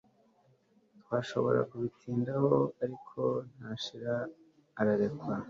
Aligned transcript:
twashobora 1.01 1.59
kubitindaho, 1.69 2.53
ariko 2.83 3.19
ntashira 3.55 4.13
ararekwa 4.79 5.33